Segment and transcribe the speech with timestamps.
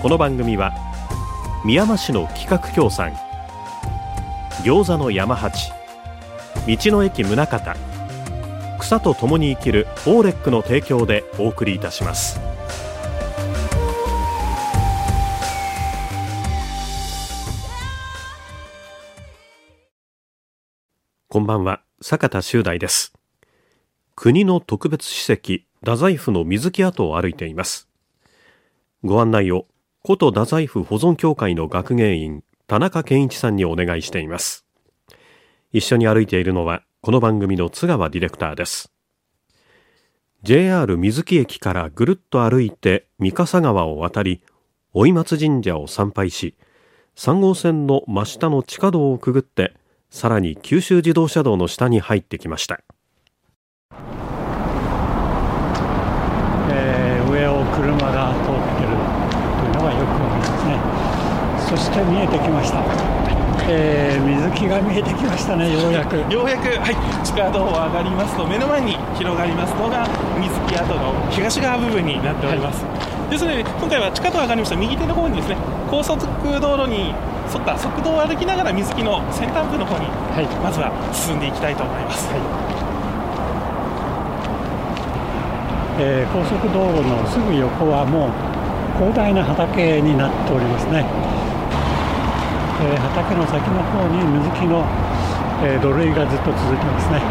[0.00, 0.72] この番組は
[1.64, 3.14] 宮間市の企画協賛
[4.62, 5.72] 餃子の山八
[6.68, 7.58] 道の駅宗像
[8.78, 12.38] 草と共に生きるオーレックの提供でお送りいたします。
[21.26, 23.12] こんばんは坂田修大です。
[24.14, 27.88] 国の特別史跡太宰府の水木跡を歩いています。
[29.02, 29.66] ご案内を
[30.04, 34.64] 古都太宰府保存協会の学芸員田中健一さんにお願いしています。
[35.72, 38.92] 一緒に歩いているのはこの番組の津川ディレクターです。
[40.44, 44.40] JR 水木駅からぐるっと歩いて三笠川を渡り
[44.94, 46.56] 追松神社を参拝し
[47.16, 49.74] 3号線の真下の地下道をくぐって
[50.10, 52.80] さらに九州自動車道の下に入ってきました。
[56.70, 58.32] えー、上を車が
[61.68, 62.82] そして見えてきました、
[63.68, 66.16] えー、水木が見えてきましたねようやく。
[66.32, 70.06] ようやくはい地下道を上がりますと目の前に広がりますのが
[70.40, 72.90] 水木跡の東側部分になっております、は
[73.28, 74.76] い、ですので今回は地下道上がりました。
[74.76, 75.56] 右手の方にですね
[75.90, 76.18] 高速
[76.60, 77.14] 道路に
[77.52, 82.40] 沿った側道を歩きながら水木の先端部の方に、はい、まずは進んでいきたいと思います、はい。
[86.00, 88.57] えー、高速道路のすぐ横はもう
[88.98, 91.06] 広大な畑になっておりますね。
[92.82, 94.84] えー、畑の先の方に水木の、
[95.62, 97.22] えー、土塁がずっと続いてますね。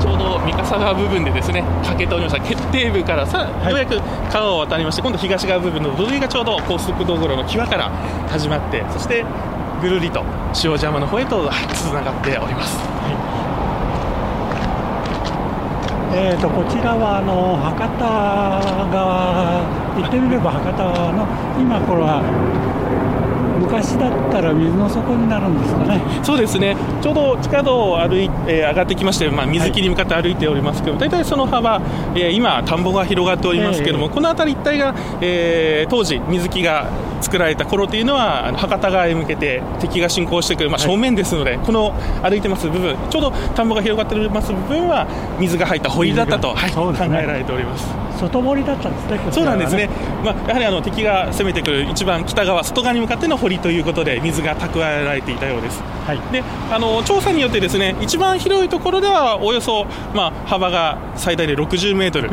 [0.00, 2.40] ちょうど三笠川部分でですねかけておりました。
[2.42, 4.00] 決定部からさ、はい、ようやく
[4.30, 7.90] 川を渡りまして今度東側部分の土塁がちょうど高速道路の際から
[8.28, 9.24] 始まってそして
[9.82, 10.24] ぐるりと
[10.62, 13.34] 塩山の方へとつながっております、はい
[16.16, 18.06] えーと、こちらはあの博多
[18.88, 19.66] 側
[19.96, 21.26] 行ってみれば博多の
[21.58, 22.22] 今これは
[23.58, 26.00] 昔だったら水の底になるんですかね。
[26.22, 26.76] そうですね。
[27.02, 31.80] ちょうど地下道を歩い、えー、上がってきまして、まあ、水木に向かって歩いておりますけど、はい、大体その幅、
[32.14, 36.86] えー、今田んぼが広がっておりますけども、えー、この辺り一帯が、えー、当時水木が
[37.24, 41.92] 作られた頃というのは博多側へ向けて敵が侵攻してくる、まあ、正面ですので、はい、この
[42.22, 45.06] 歩いてます部分ちょうど田んぼが広がってます部分は
[45.40, 48.04] 水が入った堀だったと、はい、考えられております。
[48.18, 49.88] 外堀だったんですね、そうなんですね、
[50.24, 55.82] まあ、やはりあの敵が攻めてくる一番北側、外側に向かっての堀ということで、水が蓄えられていたようです。
[56.04, 62.30] はい、であの調査によって、ですね一番広いところでは、およそ、まあ、幅が最大で60メートル、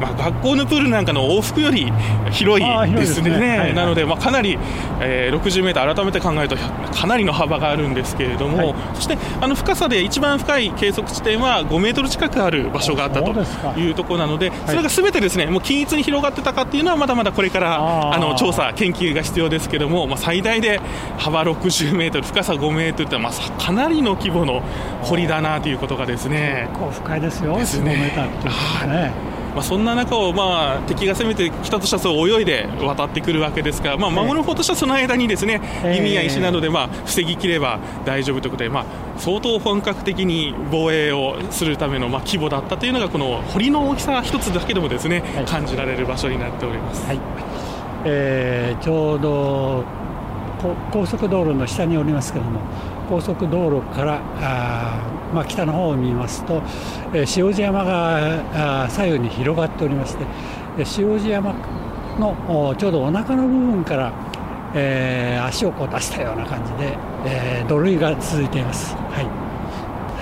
[0.00, 1.90] まあ、学校のプールなんかの往復より
[2.30, 3.58] 広いですね、すね。
[3.58, 4.58] はい、なので、まあ、かなり、
[5.00, 20.80] えー、60メートル、改めて考えると、かなりの幅があるんですけれども、はい、そしてあの深さで一番深い計測地点は5メートル近くある場所があったというところなので、それがすべてですねもう均一に広がってたかっていうのはまだまだこれからあの調査研究が必要ですけども、まあ、最大で
[21.18, 24.62] 幅60メートル深さ5メートルってまあかなりの規模の
[25.02, 29.40] 堀だなということがですね結構深いですよですねメーターっていうね。
[29.54, 38.84] まあ、そんな中を、まあ、敵が攻めてきたとしたらそう泳いで渡ってくるわけですから、まあ、守る方としてはその間にですね、弓や石などで、まあ、防ぎきれば大丈夫ということで、まあ、
[39.18, 47.20] 相当本格的に防衛をするための、まあ、規模だったというのがこの堀の大きさ一つだけでもですね、はい、感じられる場所になっております、はい。
[48.04, 49.84] えー、ちょうど
[50.92, 52.60] 高速道路の下におりますけれども
[53.08, 55.00] 高速道路からあ、
[55.34, 56.62] まあ、北の方を見ますと、
[57.12, 60.24] えー、塩路山が左右に広がっておりまして
[60.78, 61.54] 塩路山
[62.18, 64.12] のちょうどお腹の部分から、
[64.74, 68.94] えー、足をこう出したような感じで、えー、土塁が続いています。
[68.94, 69.50] はい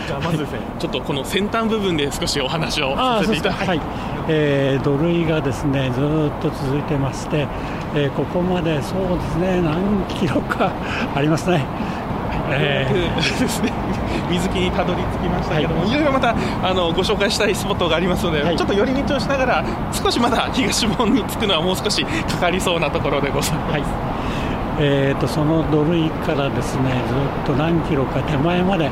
[0.08, 3.80] じゃあまずですね、ちょっとこの先端部分で少しお話をさせていただきはい、
[4.26, 7.46] えー、土塁がですねずっと続いてまして、
[7.94, 10.72] えー、ここまでそうですね何キロか
[11.14, 11.66] ありますね。
[12.50, 13.70] えー、ですね
[14.30, 16.34] 水木にたどり着きましたけども、はい、いろいろまた
[16.66, 23.72] あのご紹介したいスポットがありますので、はい、ちょっと寄り道をしながら少しまだ東門に着くのはもう少しかかりそうなところでございます。
[23.72, 24.18] はい。
[24.80, 28.88] えーと、その土塁からですねずっと何キロか手前まで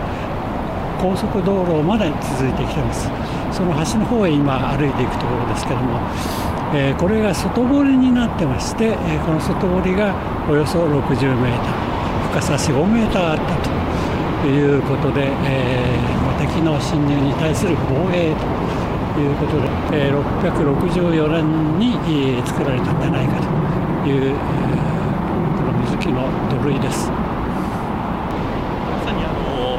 [1.06, 3.08] 高速道路まで続いてきてます
[3.56, 6.00] その端の方へ今歩いていくところですけども
[6.74, 10.12] えー、これが外堀になってまして、えー、この外堀が
[10.50, 18.34] およそ60メーター深さ45メーターあったということで、えー、敵の侵入に対する防衛
[19.14, 23.40] ということで、え、664年に作られたんじゃないか
[24.02, 24.34] という、
[25.56, 27.10] この水木の土塁です。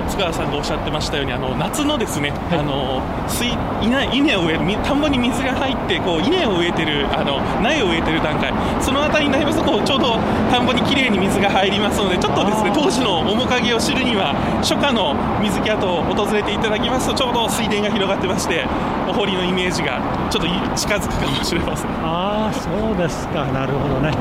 [0.08, 3.52] 津川さんがおっしゃってましたようにあの夏のですね、はい、あの水
[3.84, 8.52] 稲稲を植える田んぼに水が入ってこう稲を植えてるあの苗を植えてる段階。
[8.82, 10.18] その辺りになりますとこうちょうど
[10.50, 14.34] 田んぼにきれいに水が入りますのでちょっとですね当時の面影を知るには
[14.64, 18.66] 初夏の水木跡を訪れていただきますとちょうど水田が広がってまして
[19.08, 20.00] お堀のイメージが
[20.32, 21.92] ちょっと近づくかもしれません。
[22.04, 23.46] ああそうですか。
[23.52, 24.12] なるほどね、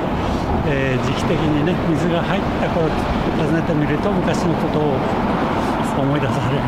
[0.66, 2.88] えー、時期的にね水が入った頃
[3.36, 4.96] 訪ねてみると昔のことを
[6.00, 6.62] 思い出される。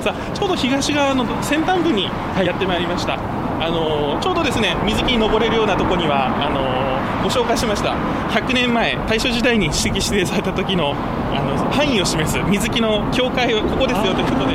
[0.00, 6.80] さあちょうど東側の先端部にやってまいりました、はい、あのちょうどですね水木に登れるようなところにはあの
[7.22, 7.94] ご紹介しました。
[8.30, 10.94] 100年前大正時代に史跡指定された時の
[11.32, 14.54] あの範囲を示す水木の境界をここですよということで。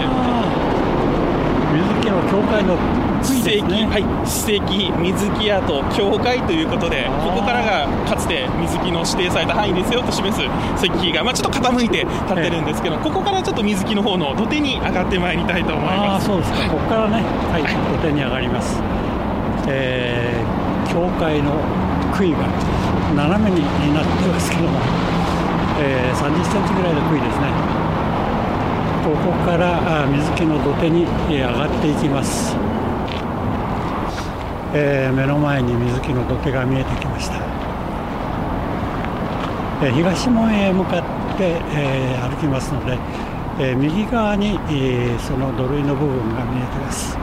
[1.75, 2.78] 水木の境界の
[3.45, 5.62] 史跡、ね、はい、史跡、水木跡、
[5.94, 10.42] 教会ということで、ここからがかつて水木の指定された範囲ですよと示す
[10.81, 16.25] 石碑が、まあ、ちょっと傾いて立ってるんですけど、ここからちょっと水木の方の土手に上がってまいりたいと思います。
[16.25, 17.21] そうですか、ここからね、
[17.53, 18.81] はい、はい、土手に上がります。
[19.68, 21.53] えー、教会の
[22.18, 22.50] 杭が
[23.13, 23.62] 斜めに
[23.94, 24.80] なってますけども、
[25.77, 27.53] えー、30センチぐらいの杭ですね。
[29.06, 32.57] ここから水木の土手に上がっていきます。
[34.77, 37.36] えー、目の前に水木の土手が見えてきました、
[39.81, 42.98] えー、東門へ向かって、えー、歩きますので、
[43.57, 47.18] え右側に、えその土塁の部分が見えています、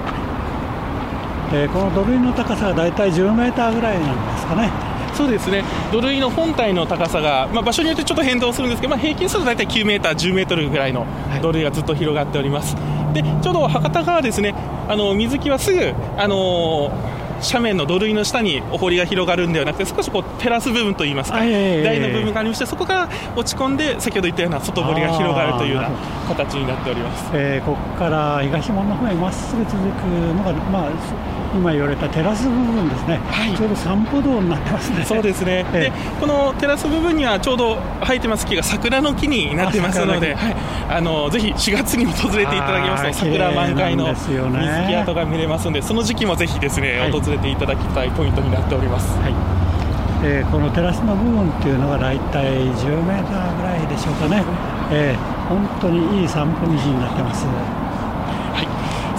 [1.52, 4.70] えこの土塁の高さがだいたい10メーターぐらいなんですかね。
[5.12, 5.62] そうですね。
[5.92, 11.06] 土塁の本体の高さが、まあ、場所によってちょっと変動するんですけど、まあ、平均すると大体9メーター、10メートルぐらいの
[11.42, 12.74] 土塁がずっと広がっております。
[12.76, 14.54] はい、でちょうど博多川ですね、
[14.88, 25.90] あの水木はすぐ、あのー斜面の土塁の下にお堀が広がるんではなくて少しこうテラス部分といいますか、台の部分がありましてそこから落ち込んで先ほど言ったような外堀が広がるというような
[26.28, 30.90] 形になっております、えー、ここから東門の方へまっすぐ続くのが、まあ、
[31.54, 35.04] 今言われたテラス部分ですね、はい、ちょうど散歩道になってますね。
[35.04, 40.56] そうですね、えでこのテラス部分にはちょうど生えてます木が桜の木になってますので、はい、
[40.88, 49.18] あのぜひ4月に訪れていただきますと桜満開の水木跡が見れますので、その時期もぜひですね、はい、訪れていただきたいポイントになっております。
[49.18, 49.34] はい。
[50.24, 54.44] えー、このテラスの部分っていうのが大体10メーターぐらいでしょうかね、
[54.92, 57.44] えー、本当にいい散歩道になってます。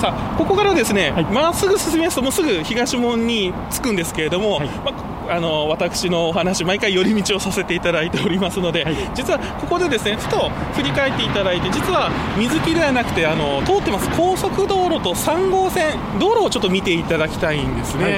[0.03, 4.91] さあここからですね、ま、っすぐ進みますともうすぐ東門に着くんですけれども、はい、ま
[5.29, 18.03] あの私のお話、毎回寄り道をさせていただいておりますので、はい、実はここでですねふと振り返っていただいて、実は水木ではなくてあの通ってます高速道路と3号線、道路をちょっと見ていただきたいんですね。
[18.03, 18.09] は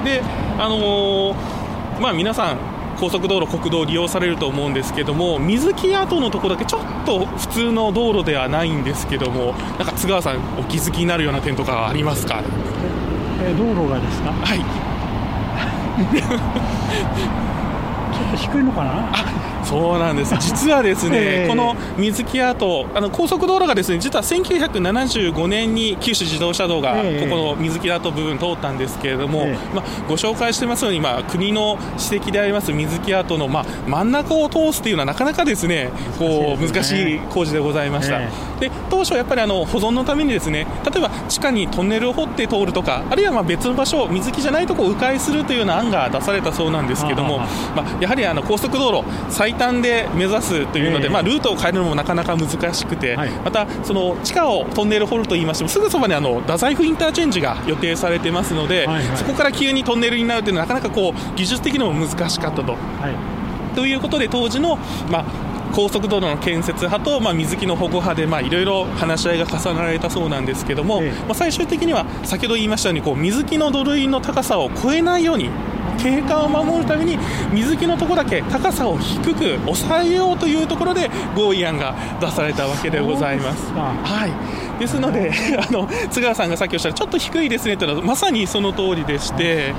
[0.00, 0.22] い、で
[0.58, 12.42] あのー、まあ、皆さん高速道路、国道を利用されると思うんですけども水木跡のところだけちょっと普通の道路ではないんですけどもなんか津川さんお気づきになるような点とかありますか？
[13.40, 14.32] え道路がですか？
[14.32, 14.58] はい。
[15.98, 16.24] ちょ
[18.26, 19.08] っと低いのかな？
[19.68, 38.20] そうなんです、 実はですね、えー、この水木跡、あの高速道路がですね実は1975年に九州自動車道がここの水木跡部分通ったんですけれども、えー、まあ、ご紹介してますように、まあ、国の史跡であります水木跡の、まあ、真ん中を通すというのはなかなかですねこう難しい工事でございました。
[38.20, 47.46] えー、で当初やっぱりあの保存のためにですね例えば地下にトンネルを掘って通るとかあるいはまあ別の場所水木じゃないところを迂回するというような案が出されたそうなんですけども、ま
[47.82, 62.72] あ、やはりあの高速道路最短で目指すというので、えー、まあ、ルートを変えるのもなかなか難しくて、はい、またその地下をトンネル掘るといいましてもすぐそばにあの太宰府インターチェンジが予定されてますので、はいはい、そこから急にトンネルになるというのはなかなかこう技術的にも難しかったと。
[62.72, 62.78] は
[63.10, 63.74] い。
[63.74, 64.76] ということで当時の、
[65.08, 65.24] まあ、
[65.72, 75.50] 高速道路の建設派と、まあ、水木の保護派で、まあ、いろいろ話し合いが重ねられたそうなんですけども、ええ、まあ、最終的には先ほど言いましたようにこう水木の土塁の高さを超えないように
[75.98, 77.18] 景観を守るために
[77.52, 83.72] 水木のところだけ高さを低く抑えようというところで合意案が出されたわけでございます。
[83.72, 84.78] はい。
[84.78, 89.74] ですので、 あの津川さんがさっきおっしゃるちょっと低いですねというのはまさにその通りでして、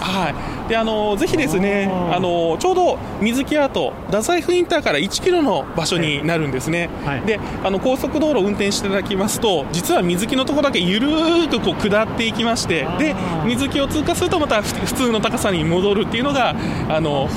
[0.00, 0.32] は
[0.66, 13.14] い、であのぜひですねあのちょうど水木アート太宰府インターから1キロの場所になるんですね、はい、であの高速道路を運転していただきますと実は水木のところだけゆるーくこう下っていきましてで
[13.46, 16.56] 水木を通過するとまた普通の高さに戻るっていうのが
[16.88, 17.28] あの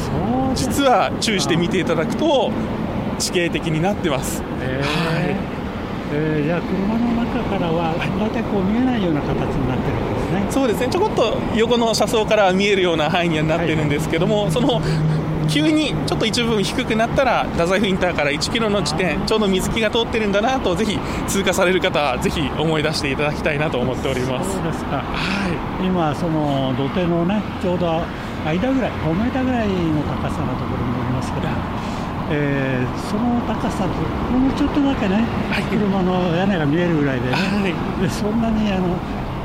[0.56, 2.52] 実は注意して見ていただくと
[3.20, 4.42] 地形的になってます。
[4.42, 5.36] はい。
[6.10, 10.46] えー、じゃあ車の中からは大体こう見えないような形になってるんですね。
[10.52, 10.88] そうですね。
[10.88, 14.82] ちょこっと横の車窓から見えるような範囲にはなってるんですけども、はい、その
[15.48, 24.54] 急にちょっと一部低くなったら太宰府インターから1キロの地点ちょうど水木が通ってるんだなとぜひ通過される方はぜひ思い出していただきたいなと思っております。
[24.54, 28.02] そうですか、はい、今その土手のねちょうど
[28.46, 31.48] 間ぐらい5メーターぐらいの高さのところにおりますけど
[32.30, 33.94] えー、その高さと
[34.32, 38.98] ほんのちょっとだけね、はい、車の屋根が見えるぐらいでね、はい、でそんなにあの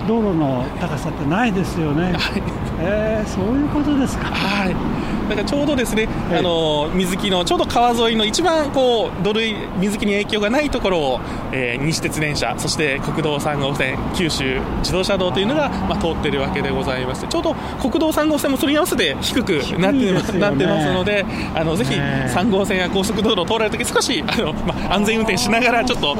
[0.08, 2.42] 道路の高さってないですよね、はい、
[2.84, 4.26] えー、そういうことですか。
[4.26, 5.12] はい。
[5.28, 11.20] だからちょうどですね、あの水木のちょうど川沿いの一番こう土塁水木に影響がないところを、
[11.52, 21.24] えー、西鉄電車そして国道3号線九州自動車道というのが、まあ、通っているわけでございましてちょうど国道3号線もそれに合わせて低くなってます、ね、なってますので
[21.54, 26.16] あのぜひ3号線や高速道路を通られるとき少しあの、まあ、安全運転しながらちょっと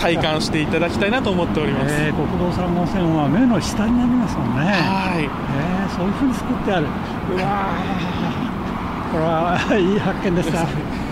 [0.00, 4.66] 体感していただきたいなと思っております、えー、国道3号線は目の下になりますもんね。
[4.66, 6.86] はい、えー、そういうふうに作ってある。
[6.86, 7.70] うわ
[9.12, 10.66] これはいい発見でした。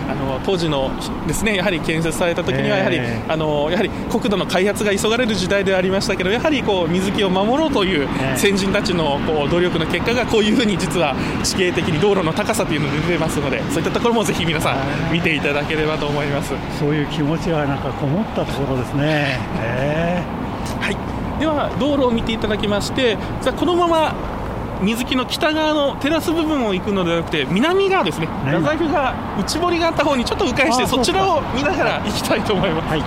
[0.09, 0.91] あの当時の
[1.25, 16.53] ですねやはり建設された時にはやはり、えー、あのやはり国土の開発が急がれる時代ではありましたけどやはりこう水木を守ろうという先人たちのこう努力の結果がこういうふうに実は地形的に道路の高さというのが出てますのでそういったところもぜひ皆さん見ていただければと思います。
[16.77, 21.21] そういう気持ちはなんかこもったところですね、えー、はい。
[21.39, 24.15] では道路を見ていただきましてじゃこのまま
[24.81, 28.27] 水木の北側のテラス部分を行くのではなくて南側ですね。
[28.45, 33.03] 太宰府が内堀があった方にちょっと迂回してそちらを見ながら行きたいと思います、はい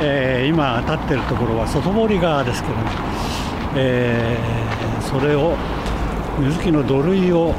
[0.00, 2.82] えー、今立ってるところは外堀側ですけども、
[3.76, 5.56] えー、それを
[6.38, 7.52] 水木の土塁を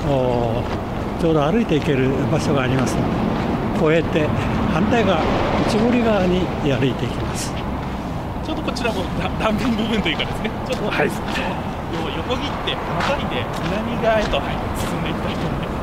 [1.20, 3.02] ちょうど歩いていける場所がありますの
[3.92, 4.28] で越えて
[4.72, 5.22] 反対側
[5.68, 6.40] 内堀側に
[6.72, 7.54] 歩いていきます
[8.46, 9.04] ちょうどこちらも
[9.40, 11.69] 断面部分というかですねちょっと、はい
[12.30, 15.82] 横切ってまたいで南側へと、はい、進んでいきたいと思いま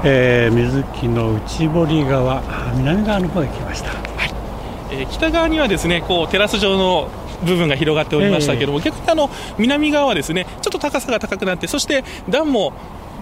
[0.00, 0.06] す。
[0.06, 2.42] えー、水木の内堀側
[2.76, 4.32] 南側の方へ来ました、はい。
[4.92, 7.10] えー、北側にはですねこうテラス状の
[7.44, 9.28] 部分が広がっておりましたけども、えー、逆にあの
[9.58, 12.72] 南側はですねちょっと高さが高くなってそして段も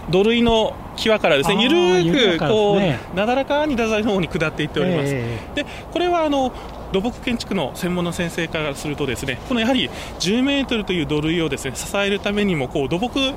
[0.08, 1.68] 土塁の際からですねゆ
[2.12, 6.52] るくこう、ね、なだらかに太宰の方に下っていっております、えー、でこれはあの
[6.92, 9.88] 土木建築の専門の先生からするとですねこのやはり
[10.20, 13.34] 10メートルという土塁をですね支えるためにもこう土木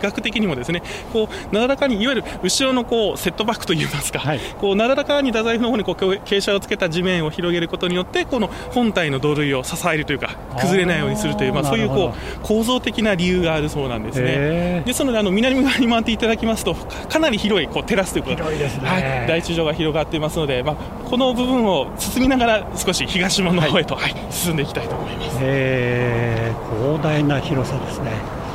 [0.00, 14.82] 学的にもですねこうなだらかにいわゆる後ろのこうセットバックといいますか、はい、こうなだらかに太宰府の方にこう傾斜をつけた地面を広げることによってこの本体の土塁を支えるというか崩れないようにするというまあ、そういうこう構造的な理由があるそうなんですね。
[14.84, 20.76] ですのであの南側に回っていただきますとかなり広いこうテラスということで、ね、はい、大地上が広がっていますので、まあ、
[21.08, 25.38] この部分を進みながら少し東門の方へと、はい、はい、進んでいきたいと思います。
[25.38, 28.45] 広大な広さですね。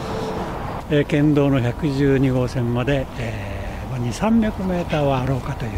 [0.93, 5.71] え県道の112号線まで、えー、2、300メーターはあろうかという、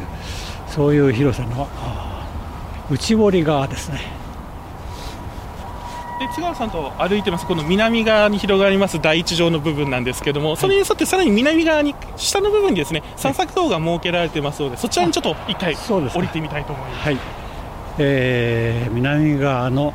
[0.68, 1.68] そういう広さの
[2.90, 4.24] 内堀側ですね。
[6.20, 9.00] で津川さんと歩いてます、この南側に広がります。
[9.00, 17.06] 第一条の部分なんですけども、それに沿ってさらに南側に、下の部分にですね散策道が設けられてますので、そちらにちょっと一回降りてみたいと思います。
[17.06, 17.18] はい。
[18.00, 19.94] えー、南側の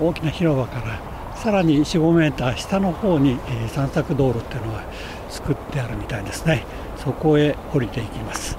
[0.00, 1.13] 大きな広場から
[1.44, 4.82] さらに4、5メーター下の方に、えー、散策道路っていうのが
[5.28, 6.64] 作ってあるみたいですね。
[6.96, 8.56] そこへ降りていきます。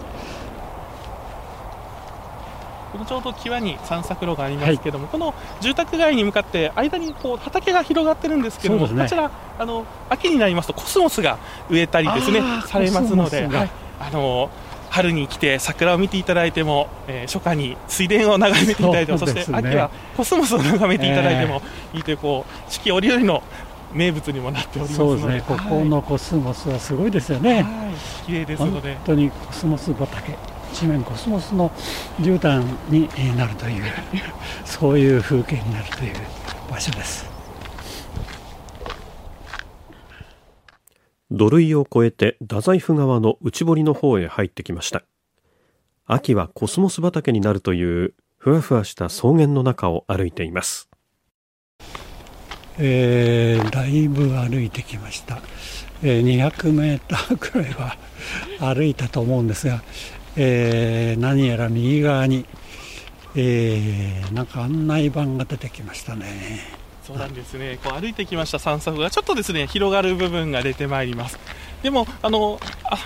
[2.91, 11.39] このちょうど際に散策路がありますけども、はい、この住宅街に向かって間にこう畑が広がってるんですけども、ね、こちらあの秋になりますとコスモスが
[11.71, 14.51] 植えたりですねされますので、はい、あの
[14.89, 21.61] 春に来て桜を見ていただいても、えー、初夏に水田を眺めていただいてもそ、ね,、して秋はコスモスを眺めていただいても
[21.93, 23.43] いいというこう四季折々の
[23.93, 27.65] 名物にもなっておりますそうですね、ここのコスモスはすごいですよね、
[28.25, 28.95] 綺麗ですので。
[28.95, 30.35] 本当にコスモス畑
[30.73, 31.71] 一面コスモスの
[32.19, 33.83] 絨毯になるという
[34.65, 36.13] そういう風景になるという
[36.69, 37.34] 場所です
[41.31, 45.03] 土塁を越えて太宰府側の内堀の方へ入ってきました。
[46.05, 50.87] 秋はコスモス畑になるというふわふわした草原の中を歩いています。
[52.77, 55.41] えー、だいぶ歩いてきました、
[56.03, 57.97] えー、200メーターくらいは
[58.59, 59.81] 歩いたと思うんですが、
[60.35, 62.45] えー、何やら右側に、
[63.35, 66.84] えー、なんか案内板が出てきましたね。
[67.05, 67.77] そうなんですね。
[67.83, 68.59] こう歩いてきました。
[68.59, 71.37] 散策がちょっとですね広がる部分が出てまいります。
[71.83, 72.97] でもあのあ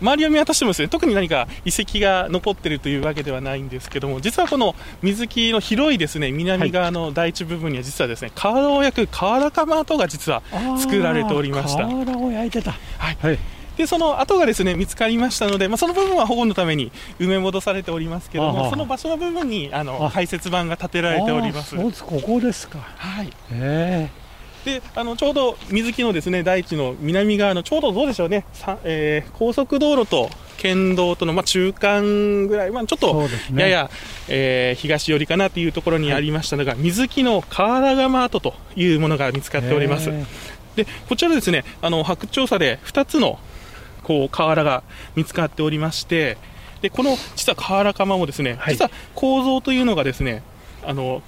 [0.00, 10.42] 周りを見渡してもですね特に何か遺跡が残っているというわけではないんですけども実はこの水木の広いですね南側の第一部分には実はですね瓦を焼く瓦窯跡が実は
[10.78, 11.86] 作られておりました。
[11.86, 12.72] 瓦を焼いてた。
[12.72, 13.38] はい、はい
[13.76, 21.76] でその跡がですね見つかりましたので、まあ、その部分は保護のために埋め戻されておりますけども、その場所の部分にあの排泄板が建てられております。
[21.76, 22.78] そうですここですか。
[22.78, 23.30] はい。
[23.52, 24.26] えー
[24.66, 28.44] であのちょうど水木のですね大地の南側のちょうどどうでしょうね、
[28.82, 33.90] えー、高速道路と県道との、まあ、中間ぐらい、まあ、ちょっとやや、ね
[34.28, 40.10] えー、東寄りかなというところにありましたのが、はい、水木の瓦窯跡というものが見つかっております。
[40.74, 43.38] でこちらですねあの発掘調査で2つの
[44.06, 44.84] こう瓦が
[45.16, 46.38] 見つかっておりまして
[46.80, 50.44] でこの実は瓦窯もですね、はい、実は構造というのがですね
[50.84, 51.22] あの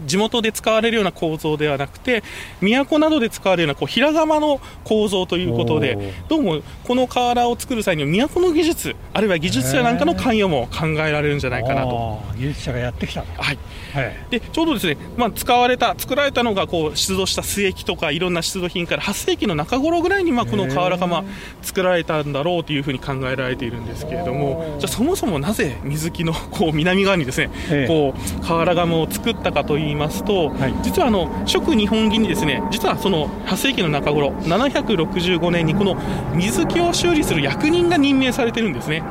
[0.00, 2.22] 地元で使われるような構造ではなくて
[2.60, 12.20] 都などで使われるようなこう平窯の構造ということでどうもこの瓦を作る際には都の技術あるいは技術者なんかの関与も考えられるんじゃないかなと。
[12.36, 13.58] 技術者がやってきた、はい。
[13.92, 21.24] はい、でちょうどですね、まあ、使われた作られたのがこう出土した須液とかいろんな出土品から8世紀の中頃ぐらいにまあこの瓦窯
[21.60, 27.50] 作られたんだろうというふうに考えられているんですけれどもじゃあそもそもなぜ水木のこう南側にですね、
[27.86, 35.96] こう瓦窯を作ったかといいますと、はい、実はあの食日本銀にですね実はその8世紀の中頃765年にこの
[36.34, 39.02] 水木を修理する役人が任命されてるんですね。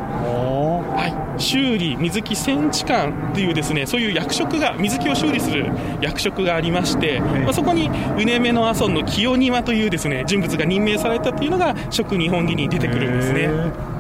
[0.92, 13.91] はい、修理水木戦地官というですねそういう役職が水木を修理する役職がありまして、まあ、そこにうねめの阿尊の清庭というですね人物が任命されたというのが食日本儀に出てくるんですね。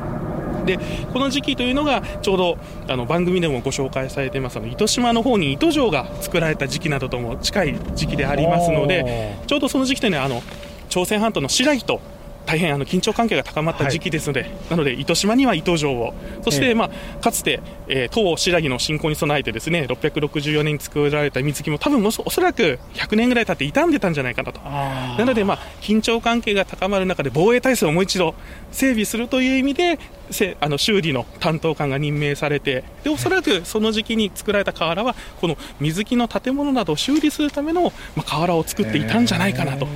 [0.65, 0.79] で
[1.13, 10.41] この時期というのがちょうどあの番組でもご紹介されていますあの糸島の方に糸城が作られた時期などとも近い時期でありますのでちょうどその時期というのはあの
[10.89, 12.01] 朝鮮半島の白木と
[12.45, 28.35] 大変あの緊張関係が高まった時期ですので、はい、なので糸島には糸城を、そして、まあ、かつて、えー、唐白木の侵攻に備えてですね664年に作られた水木も多分おそらく100年ぐらい経って傷んでたんじゃないかなと、なので、まあ、緊張関係が高まる中で防衛体制をもう一度
[28.71, 29.99] 整備するという意味で
[30.31, 39.87] せあの修理の担当官が任命されてでおそらくその時期に作られた瓦はこの水木の建物などを修理するための、まあ、瓦を作っていたんじゃないかなと。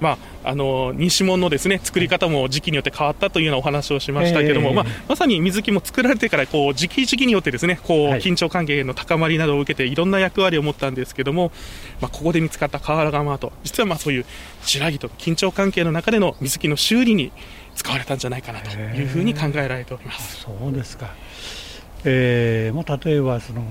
[0.00, 11.50] まあ、あの西門のですね作り方も時期によって変わったというようなお話をしましたけども、えー、まあ、まさに水木も作られてからこう時期時期によってですねこう緊張関係の高まりなどを受けていろんな役割を持ったんですけども、
[12.00, 14.26] まあ、ここで見つかった瓦窯跡実はまあそういう
[14.62, 17.32] 白木と緊張関係の中での水木の修理に
[17.74, 20.46] 使われたんじゃないかなというふうに考えられております。
[20.48, 21.14] えー、そうですか、
[22.04, 23.62] えーまあ、例えばその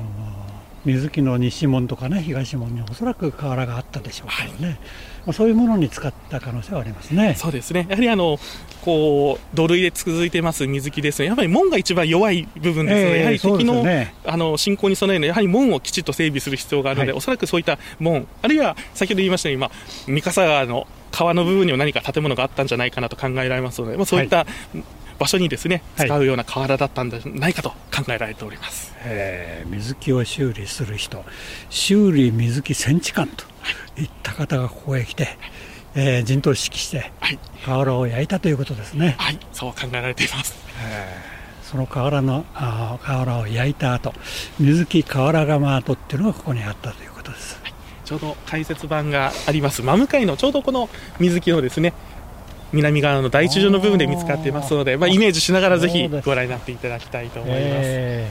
[0.86, 4.78] 水木の西門とかね東門におそらく瓦があったでしょうからね、はい、ま
[5.28, 7.36] あ、そういうものに使った可能性はありますね。
[7.36, 7.88] そうですね。
[7.90, 8.38] やはりあの
[8.84, 11.28] こう土塁で続いてます水木ですね。
[11.28, 19.72] やはり門が一番弱い部分ですので、えー、やはり敵のね、あの進行に備えるのはやはり門をきちっと整備する必要があるので、はい、おそらくそういった門あるいは先ほど言いましたように、まあ、
[20.08, 24.48] 三笠川の川の部分にも何か建物があったんじゃないかなと考えられますので、まあ、そういった、はい
[25.20, 31.24] 場所にですね使うような瓦だったんじゃないかと考えられております、えー、水木を修理する人
[31.70, 33.46] 修理水木戦地官と
[34.02, 34.06] い。
[34.06, 35.38] った方がここへ来て、
[35.96, 39.16] えー、陣頭指揮して、はい、瓦を焼いたということですね。
[39.18, 39.40] はい。
[39.54, 44.14] そう考えられています、えー、その瓦のあ瓦を焼いた後
[44.60, 47.74] 水木瓦窯跡っていうのがここにあったということです、はい、
[48.04, 49.82] ちょうど解説版があります。
[49.82, 51.94] 真向かいのちょうどこの水木のですね
[52.74, 57.62] 南側の第一条の部分で見つかっていますので、まあ、イメージしながらぜひご覧になっていただきたいと思います。
[57.64, 58.30] え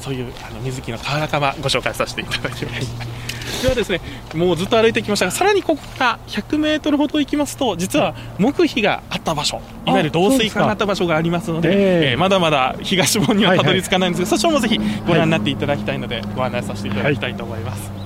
[0.00, 3.26] ー、そういうあの水木の瓦窯ご紹介させていただきます。
[3.62, 4.00] ではですね、
[4.34, 17.90] もうずっと歩いてきましたが、さらにここから100メートルほど行きますと、実は木碑があった場所、いわゆる導水管があった場所がありますので、でえー、まだまだ東門にはたどり着かないんですが、はいはい、そちらもぜひご覧になっていただきたいので、ご案内させていただきたいと思います。
[17.90, 18.05] はい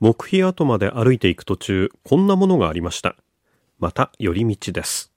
[0.00, 3.16] 木碑跡まで歩いていく途中こんなものがありました。
[3.80, 5.12] また寄り道です。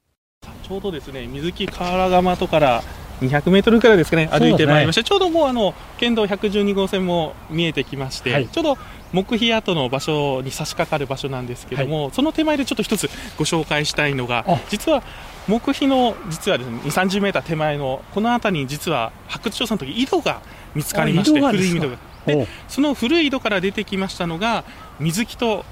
[0.63, 2.83] ちょうどですね水木河原窯とから
[3.21, 8.77] 200メートルくらいですかね、歩いてまいりまして、ね、ちょうどもうあの県道112号線も見えてきまして、はい、ちょうど
[9.13, 15.03] 木碑跡の場所に差し掛かる場所なんですけども、はい、その手前でちょっと一つご紹介したいのが、実は
[15.47, 20.41] 木碑の実はですね2、30メーター手前のこの辺りに実は発掘調査の時井戸が
[20.73, 22.10] 見つかりまして、古い井戸が。
[22.25, 24.63] でその古い井戸から出てきましたのが
[24.99, 25.65] 水木と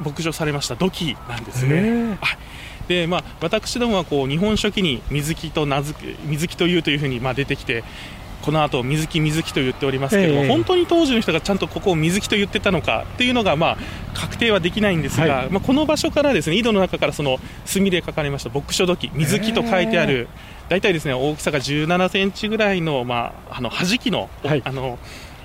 [0.00, 2.18] 牧場されました土器なんですね。
[2.20, 2.38] はい。
[2.88, 7.82] でまあ、私どもはこう日本書紀に水木と名付け水木というというふうにまあ出てきて
[8.44, 13.76] この後水木水木と言っておりますけども、えー、本当に当時の人がちゃんとここを水木と言ってたのかっていうのがまあ
[14.12, 20.28] 確定はできないんですが、はい、まあ、この場所からですね井戸の中からその墨で書かれました牧書土器水木と書いてある、
[20.64, 24.98] えー、大体ですね大きさが17センチぐらいのまああの弾きの、はい、あの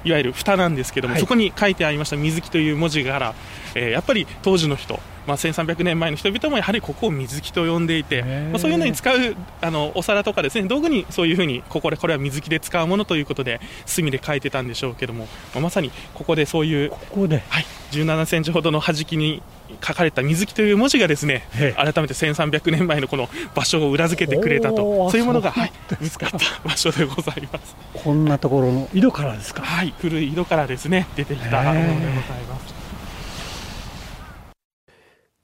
[0.03, 3.35] いわゆる蓋なんですけども、はい、そこに書いてありました水木という文字から、
[3.75, 19.43] えー、やっぱり当時の人まあ、1300年前の人々もやはりここを水木と呼んでいて、まあ、そういうのに使うあのお皿とかですね道具にそういうふうにここでこれは水木で使うものということで墨で書いてたんでしょうけども、まあ、まさにここでそういうここで、はい、17センチほどの弾きに
[19.85, 21.43] 書かれた水木という文字がですね
[21.75, 27.75] 改めて1300年前のこの場所を裏付けてくれたとそういうものが、はい、見つかった場所でございます。
[27.93, 29.61] こんなところの井戸からですか？
[29.61, 32.78] はい古い井戸からですね出てきたものでございます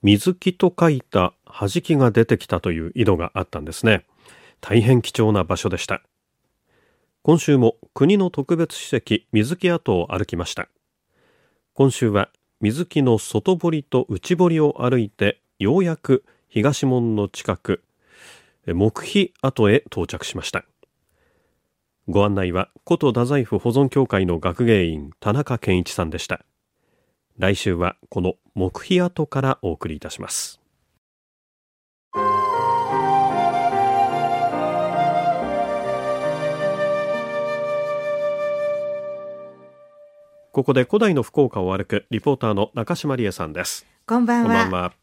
[0.06, 4.06] 水木と書いた弾きが出てきたという井戸があったんですね。
[4.62, 6.04] 大変貴重な場所でした。
[7.24, 10.70] 今週も国の特別史跡水木跡を歩きました。
[11.74, 12.30] 今週は
[12.62, 17.84] 水木の外堀と内堀を歩いてようやく東門の近く
[18.68, 20.66] 木碑跡へ到着しました。
[22.08, 26.46] ご案内は古都太宰府保存協会の学芸員田中健一さんでした。
[27.38, 30.62] 来週はこの木碑跡からお送りいたします。
[40.54, 43.86] ここで古代の福岡を歩くリポーターの中島理恵さんです。
[44.08, 44.70] こんばんは。
[44.70, 44.94] は。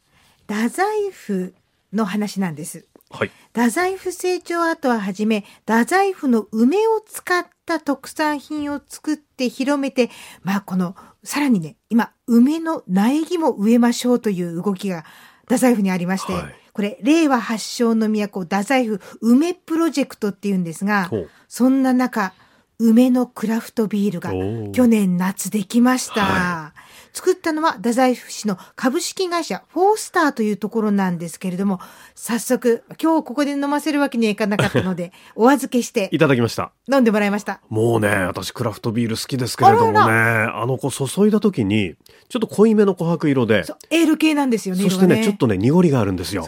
[0.49, 1.53] 太宰府
[1.93, 2.87] の話なんです。
[3.11, 10.09] はい、太宰府成長跡ははじめ太宰府の梅を使った特産品を作って広めて
[10.43, 15.05] まあこのさらにね、今、梅の苗木も植えましょうという動きが
[15.43, 21.11] 太宰府にありまして、はい、これ、令和発祥の都、太宰府梅プロジェクトっていうんですが、
[21.49, 22.33] そんな中、
[22.79, 24.33] 梅のクラフトビールが
[24.73, 26.23] 去年夏できました。
[26.23, 31.79] はい作ったのは太宰府市の株式会社フォースターというところなんですけれども、
[32.15, 36.09] 早速、今日ここで飲ませるわけにはいかなかったので、 お預けして。
[36.13, 36.73] いただきました。
[36.91, 37.61] 飲んでもらいました。
[37.69, 41.97] もうね、私クラフトビール好きですけれどもね、あの子注いだ時に、
[42.29, 43.65] ちょっと濃いめの琥珀色で。
[43.91, 44.83] エール系なんですよね。
[44.83, 46.47] そしてね、ねちょっとね、濁りがあるんですよ。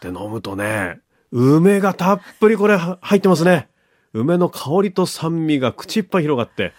[0.00, 0.98] で、飲むとね、
[1.30, 3.68] 梅がたっぷりこれ入ってますね。
[4.12, 6.72] 梅の香りと酸味が口いっぱい広がって。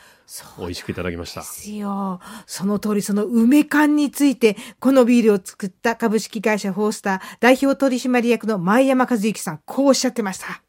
[0.58, 1.42] 美味しくいただきました。
[1.42, 2.20] ですよ。
[2.46, 10.64] その通り、その梅缶について、このビールを作った株式会社フォースター代表取締役の前山和之さん、こうおっしゃってました。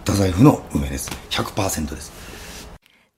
[0.00, 1.10] 太宰府の梅です。
[1.30, 2.12] 100%です。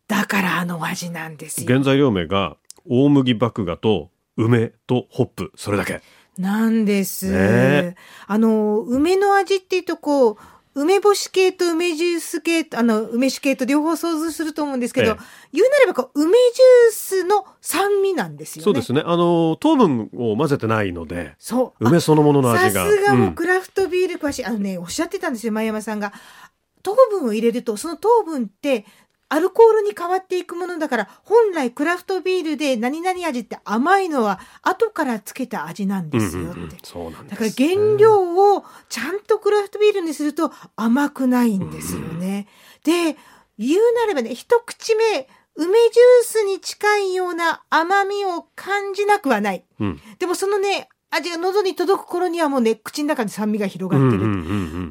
[0.08, 1.66] だからあの味なんですよ。
[1.66, 2.56] 原材料名が
[2.88, 6.00] 大麦麦芽と梅とホップ、それだけ。
[6.38, 7.30] なんです。
[7.30, 10.36] ね、あの、梅の味っていうとこう、
[10.74, 15.16] 梅干し系と梅ジュース系、あの、梅酒系と両方想像すると思うんですけど、ええ、
[15.52, 18.64] 言うなればこう、梅ジュースの酸味なんですよね。
[18.64, 19.02] そうですね。
[19.04, 21.86] あの、糖分を混ぜてないので、そう。
[21.86, 22.86] 梅そのものの味が。
[22.86, 26.12] さすがもうクラフトビール詳しい、うん、あのね、おっしゃってたんですよ、前山さんが。
[26.82, 28.86] 糖分を入れると、その糖分って
[29.32, 36.52] アルコールに変わっていくものだから、本来クラフトビールで何々味って甘いのは後からつけた味なんですよって。
[36.52, 42.46] うんうんうん、そうなんだから原料をちゃんとクラフトビールにすると甘くないんですよね。
[42.86, 43.18] うんうん、で、
[43.58, 49.64] 言うなればね、一口目、梅ジュースに近いような甘みを感じなくはない。
[49.80, 54.24] うん、でもそのね、味が喉に届く頃にはもうね、口の中に酸味が広がってる。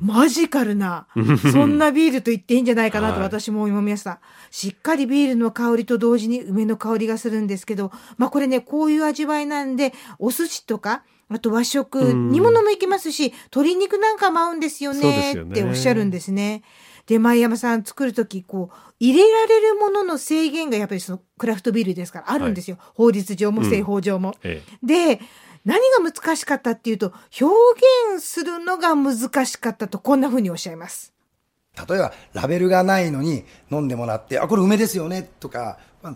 [0.02, 1.06] マジカルな、
[1.54, 4.10] そんなビールと言っていいんじゃないかなと私も思いました。
[4.10, 4.20] はい、
[4.54, 16.64] しっかりビールの香りと同時に梅の香りがするんですけど、まあこれね、こういう味わいなんで、お寿司とか、あと和食、煮物もいけますし、鶏肉なんかも合うんですよねっておっしゃるんですね。
[17.06, 22.78] で、前山さん作るとき、こう、入れられるものの制限がやっぱりそのクラフトビールですからあるんですよ。
[22.80, 24.36] はい、法律上も製法上も。
[24.44, 25.22] うんええ、で、
[25.65, 27.56] 何が難しかったっていうと、表
[28.15, 31.13] 現するのが難しかったと、こんな風におっしゃいます。
[31.88, 36.15] 例えば、ラベルがないのに飲んでもらって、あ、これ梅ですよね、とか、まあ、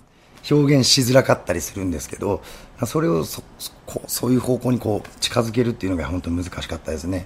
[0.49, 2.41] 表現しづらかったりするんですけど、
[2.86, 3.41] それをそ
[3.86, 7.25] こうそういう方向にこう近づけるっていうのが本当に難しかったですね。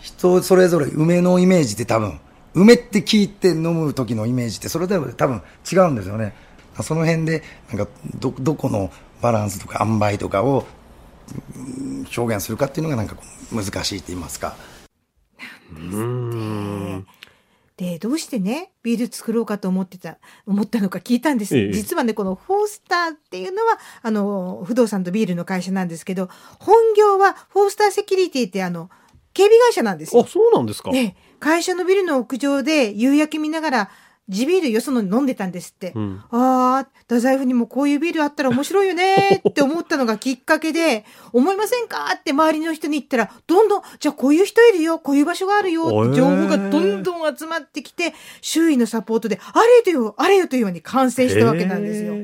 [0.00, 2.20] 人それぞれ梅のイメージって多分、
[2.56, 6.34] 梅って聞いて飲む時のイメージってそれでは多分違うんですよね
[6.80, 10.64] その辺でなんかどどこのバランスとか塩梅とかを
[12.16, 13.16] 表現するかっていうのがなんか
[13.52, 14.56] 難しいと言いますか。
[15.70, 17.06] うん
[17.76, 21.56] で、どうしてね、ビール作ろうかと思ってた、思ったのか聞いたんです。
[21.56, 28.88] ええ、実はね、このフォースターっていうのは、あの、不動産とビールの会社なんですけど、本業はフォースターセキュリティってあの、
[29.34, 30.22] 警備会社なんですよ。
[30.22, 30.90] あ、そうなんですか。
[30.90, 33.90] ね、会社のビルの屋上で夕焼け見ながら、
[34.28, 35.92] 地ビールよそのに飲んでたんですって。
[35.94, 52.14] うん、ああ、太宰府にもこういうビールあったら面白いよねって思ったのがきっかけで、 思いませんかって周りの人に言ったら、どんどん、じゃあこういう人いるよ、こういう場所があるよって情報がどんどん集まってきて、周囲のサポートで、あれとよ、あれよというように完成したわけなんですよ。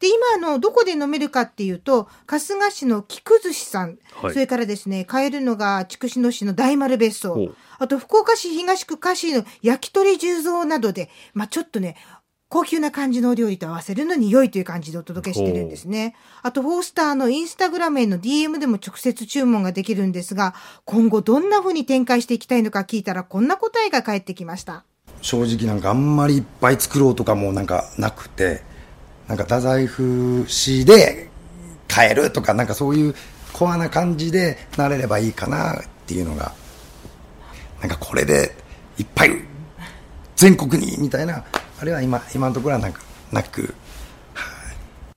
[0.00, 11.96] で、今、の、どこで飲めるかっていうと、春日市の木崩しさん、はい、それからですね、買えるのが筑紫野市の大丸別荘、あと福岡市東区菓子の焼き鳥重蔵などで、まあちょっとね、
[12.48, 16.14] 高級な感じのお料理と合わせるのに良いという感じでお届けしてるんですね。
[16.42, 20.54] あと、フォースターのインスタグラムへの DM でも直接注文ができるんですが、
[20.86, 24.84] 今後どんな風に展開していきたいのか聞いたらこんな答えが返ってきました。
[25.20, 28.62] 正直なんかあんまりいっぱい作ろうとかもなんかなくて、
[29.26, 31.28] なんか太宰府市で
[31.86, 33.14] 買えるとか、なんかそういう
[33.52, 36.54] コアな感じでなれればいいかなっていうのが、
[37.80, 38.54] なんかこれで
[38.98, 39.30] いっぱい
[40.36, 41.44] 全国にみたいな、
[41.80, 43.00] あれは今、今のところはなんか
[43.32, 43.74] なく、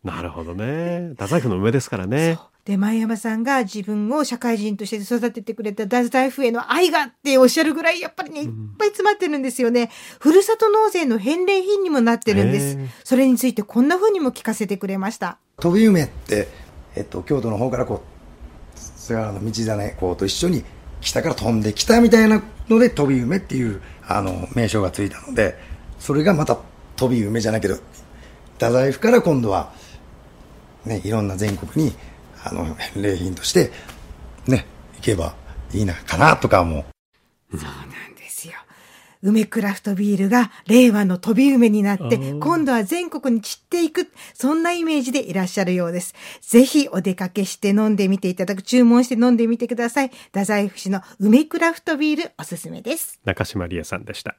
[0.03, 1.09] なるほどね。
[1.11, 2.39] 太宰府の上ですからね。
[2.65, 9.91] で、前山さんが自分を社会人として育ててくれた太宰府への愛がっておっしゃるぐらい、やっぱりね、いっぱい詰まってるんですよね。
[10.19, 12.77] ふるさと納税の返礼品にもなってるんです。
[13.03, 15.37] それについてこんな風にも聞かせてくれました。
[15.57, 16.47] 飛び梅って、
[16.95, 18.03] えっと、京都の方からこ
[18.75, 20.63] う、菅原の道真こうと一緒に
[21.01, 25.57] 北から飛んできたみたいなので、飛び梅っていう、あの、名称がついたので、
[25.99, 26.57] それがまた
[26.95, 27.75] 飛び梅じゃないけど、
[28.53, 29.73] 太宰府から今度は、
[30.85, 31.93] ね、いろんな全国に、
[32.43, 33.71] あの、返礼品として、
[34.47, 35.35] ね、行けば
[35.73, 36.85] いいな、かな、とかも。
[37.51, 38.10] そうなん。
[39.21, 46.13] 梅クラフトビールが令和の飛び梅になって、今度は全国に散っていく、そんなイメージでいらっしゃるようです。
[46.41, 50.09] ぜひお出かけして飲んでみていただく、注文して飲んでみてください。
[50.33, 53.19] 太宰府市の梅クラフトビールおすすめです。
[53.25, 54.35] 中島理恵さんでした。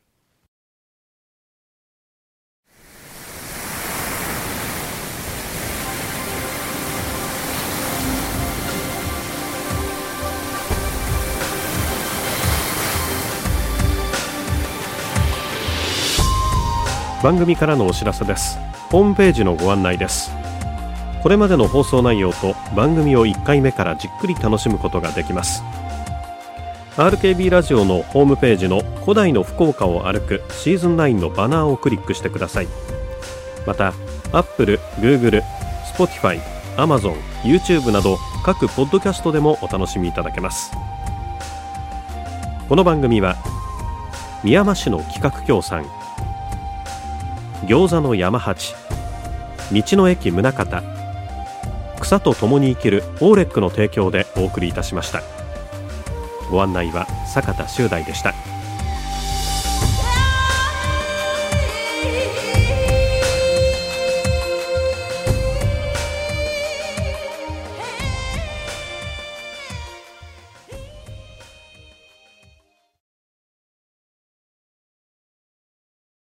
[17.23, 18.59] 番組からのお知らせです。
[18.91, 20.33] ホームページのご案内です。
[21.23, 25.63] これまでの放送内容と番組を1回目からじっくり楽しむことができます。
[26.97, 32.67] RKB ラジオのホームページの古代の福岡を歩くシーズン9のバナーをクリックしてください。
[33.69, 33.95] また
[34.33, 35.45] Apple、Google、
[35.97, 36.41] Spotify、
[36.77, 40.73] Amazon、YouTube など各ポッドキャストでもお楽しみいただけます。
[42.69, 43.37] この番組は
[44.43, 45.87] 宮間市の企画協賛
[47.65, 48.75] 餃子の山八。
[49.71, 50.83] 道の駅宗像。
[52.01, 55.23] 草と共に生きるオーレックの提供でお送りいたしました。
[56.51, 58.35] ご案内は坂田修大でした。